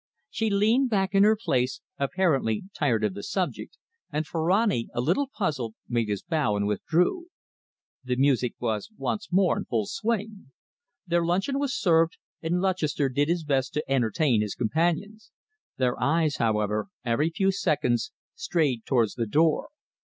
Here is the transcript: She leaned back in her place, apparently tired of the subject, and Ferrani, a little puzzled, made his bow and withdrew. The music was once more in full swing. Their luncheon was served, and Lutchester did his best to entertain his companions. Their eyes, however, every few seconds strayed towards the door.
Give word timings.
She 0.31 0.49
leaned 0.49 0.89
back 0.89 1.13
in 1.13 1.21
her 1.21 1.37
place, 1.39 1.79
apparently 1.99 2.63
tired 2.73 3.03
of 3.03 3.13
the 3.13 3.21
subject, 3.21 3.77
and 4.11 4.25
Ferrani, 4.25 4.89
a 4.95 4.99
little 4.99 5.27
puzzled, 5.29 5.75
made 5.87 6.09
his 6.09 6.23
bow 6.23 6.55
and 6.55 6.65
withdrew. 6.65 7.27
The 8.03 8.15
music 8.15 8.55
was 8.59 8.89
once 8.97 9.31
more 9.31 9.59
in 9.59 9.65
full 9.65 9.85
swing. 9.85 10.49
Their 11.05 11.23
luncheon 11.23 11.59
was 11.59 11.75
served, 11.79 12.17
and 12.41 12.59
Lutchester 12.59 13.09
did 13.09 13.29
his 13.29 13.43
best 13.43 13.75
to 13.75 13.87
entertain 13.87 14.41
his 14.41 14.55
companions. 14.55 15.29
Their 15.77 16.01
eyes, 16.01 16.37
however, 16.37 16.87
every 17.05 17.29
few 17.29 17.51
seconds 17.51 18.11
strayed 18.33 18.83
towards 18.87 19.13
the 19.13 19.27
door. 19.27 19.67